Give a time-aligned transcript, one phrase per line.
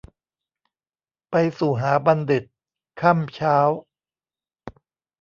[1.31, 2.43] ไปสู่หาบัณทิต
[3.01, 3.57] ค่ำเช้า